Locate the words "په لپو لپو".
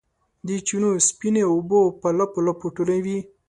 2.01-2.67